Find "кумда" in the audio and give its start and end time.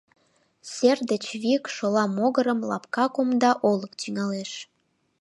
3.13-3.51